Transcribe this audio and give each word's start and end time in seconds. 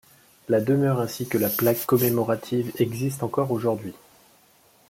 La 0.49 0.61
demeure 0.61 0.99
ainsi 0.99 1.27
que 1.27 1.37
la 1.37 1.51
plaque 1.51 1.85
commémorative 1.85 2.71
existent 2.79 3.27
encore 3.27 3.51
aujourd'hui. 3.51 3.93